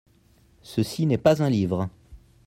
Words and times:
Ceci 0.63 1.05
n'est 1.05 1.19
pas 1.19 1.43
un 1.43 1.49
livre. 1.51 1.87